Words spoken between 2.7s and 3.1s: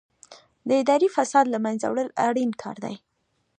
دی.